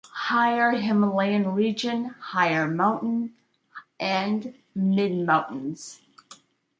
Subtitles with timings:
[0.09, 3.35] Higher Himalayan Region, Higher Mountain
[3.99, 6.01] and mid- Mountains.